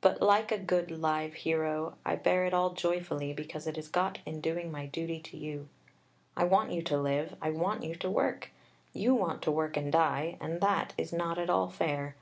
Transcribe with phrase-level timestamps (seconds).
[0.00, 4.18] But like a good, live hero, I bear it all joyfully because it is got
[4.24, 5.68] in doing my duty to you.
[6.34, 8.50] I want you to live, I want you to work.
[8.94, 12.16] You want to work and die, and that is not at all fair.